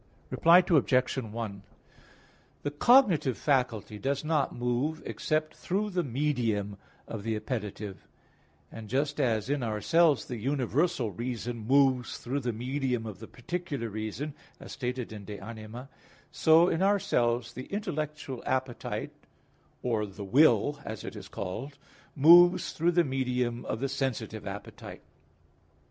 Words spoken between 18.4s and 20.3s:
appetite, or the